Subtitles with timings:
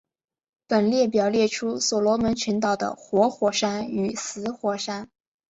[0.67, 5.11] 本列表列出所罗门群岛的活火山与死火山。